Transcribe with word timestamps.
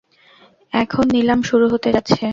এখন 0.73 1.05
নিলাম 1.11 1.39
শুরু 1.43 1.65
হতে 1.69 1.89
যাচ্ছে। 1.91 2.25